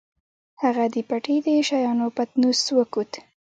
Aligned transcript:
هغه 0.61 0.85
د 0.93 0.95
پټۍ 1.09 1.37
د 1.45 1.47
شيانو 1.67 2.07
پتنوس 2.15 2.61
وکوت. 2.77 3.11